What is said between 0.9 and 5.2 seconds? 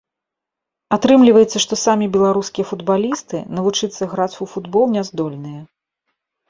Атрымліваецца, што самі беларускія футбалісты навучыцца граць у футбол не